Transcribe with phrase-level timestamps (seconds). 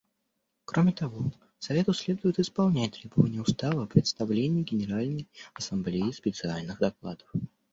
[0.65, 7.31] Кроме того, Совету следует исполнять требования Устава о представлении Генеральной Ассамблее специальных докладов.